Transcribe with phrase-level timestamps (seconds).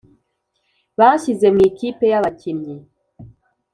[0.99, 2.75] Banshyize mu ikipe y’abakinnyi